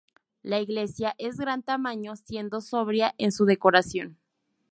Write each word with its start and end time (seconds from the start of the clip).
La 0.41 0.59
iglesia 0.59 1.13
es 1.19 1.37
gran 1.37 1.61
tamaño, 1.61 2.15
siendo 2.15 2.59
sobria 2.59 3.13
en 3.19 3.31
su 3.31 3.45
decoración. 3.45 4.17